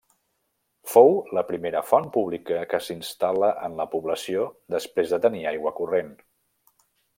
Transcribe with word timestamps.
Fou 0.93 1.11
la 1.37 1.43
primera 1.49 1.83
font 1.89 2.07
pública 2.15 2.63
que 2.71 2.79
s'instal·la 2.87 3.51
en 3.69 3.77
la 3.81 3.87
població 3.93 4.49
després 4.77 5.15
de 5.15 5.21
tenir 5.29 5.45
aigua 5.55 5.77
corrent. 5.83 6.13